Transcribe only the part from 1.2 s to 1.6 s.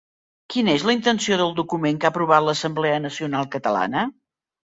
del